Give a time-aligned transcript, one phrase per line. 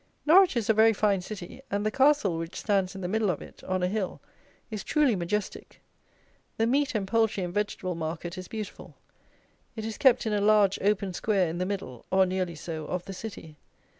[0.25, 3.39] Norwich is a very fine city, and the Castle, which stands in the middle of
[3.39, 4.19] it, on a hill,
[4.71, 5.79] is truly majestic.
[6.57, 8.95] The meat and poultry and vegetable market is beautiful.
[9.75, 13.05] It is kept in a large open square in the middle, or nearly so, of
[13.05, 13.57] the City.